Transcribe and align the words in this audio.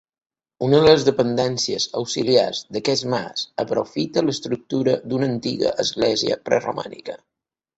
Una 0.67 0.77
de 0.77 0.85
les 0.85 1.03
dependències 1.09 1.85
auxiliars 2.01 2.63
d'aquest 2.77 3.07
mas 3.15 3.45
aprofita 3.65 4.25
l'estructura 4.29 4.97
d'una 5.13 5.31
antiga 5.35 5.75
església 5.85 6.41
preromànica. 6.49 7.21